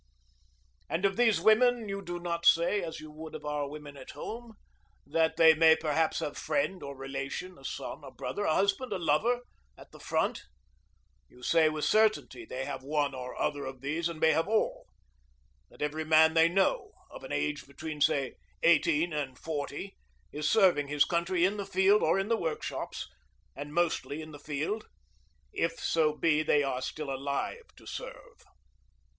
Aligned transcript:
And 0.89 1.05
of 1.05 1.15
these 1.15 1.39
women 1.39 1.87
you 1.87 2.01
do 2.01 2.17
not 2.17 2.43
say, 2.43 2.81
as 2.81 2.99
you 2.99 3.11
would 3.11 3.35
of 3.35 3.45
our 3.45 3.69
women 3.69 3.95
at 3.95 4.09
home, 4.09 4.55
that 5.05 5.37
they 5.37 5.53
may 5.53 5.75
perhaps 5.75 6.17
have 6.21 6.39
friend 6.39 6.81
or 6.81 6.97
relation, 6.97 7.55
a 7.59 7.63
son, 7.63 8.03
a 8.03 8.09
brother, 8.09 8.45
a 8.45 8.55
husband, 8.55 8.93
a 8.93 8.97
lover, 8.97 9.41
at 9.77 9.91
the 9.91 9.99
front. 9.99 10.41
You 11.29 11.43
say 11.43 11.69
with 11.69 11.85
certainty 11.85 12.45
they 12.45 12.65
have 12.65 12.81
one 12.81 13.13
or 13.13 13.39
other 13.39 13.63
of 13.67 13.81
these, 13.81 14.09
and 14.09 14.19
may 14.19 14.31
have 14.31 14.47
all, 14.47 14.87
that 15.69 15.83
every 15.83 16.03
man 16.03 16.33
they 16.33 16.49
know, 16.49 16.93
of 17.11 17.23
an 17.23 17.31
age 17.31 17.67
between, 17.67 18.01
say, 18.01 18.33
eighteen 18.63 19.13
and 19.13 19.37
forty, 19.37 19.97
is 20.31 20.49
serving 20.49 20.87
his 20.87 21.05
country 21.05 21.45
in 21.45 21.57
the 21.57 21.63
field 21.67 22.01
or 22.01 22.17
in 22.17 22.27
the 22.27 22.37
workshops 22.37 23.07
and 23.55 23.71
mostly 23.71 24.19
in 24.19 24.31
the 24.31 24.39
field 24.39 24.87
if 25.53 25.73
so 25.79 26.17
be 26.17 26.41
they 26.41 26.63
are 26.63 26.81
still 26.81 27.11
alive 27.13 27.67
to 27.75 27.85
serve. 27.85 28.41